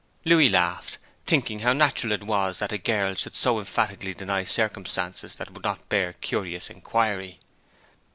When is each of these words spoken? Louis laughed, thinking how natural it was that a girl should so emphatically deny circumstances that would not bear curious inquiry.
Louis 0.25 0.49
laughed, 0.49 0.97
thinking 1.27 1.59
how 1.59 1.73
natural 1.73 2.11
it 2.11 2.23
was 2.23 2.57
that 2.57 2.71
a 2.71 2.79
girl 2.79 3.13
should 3.13 3.35
so 3.35 3.59
emphatically 3.59 4.15
deny 4.15 4.43
circumstances 4.43 5.35
that 5.35 5.51
would 5.53 5.63
not 5.63 5.89
bear 5.89 6.13
curious 6.13 6.71
inquiry. 6.71 7.39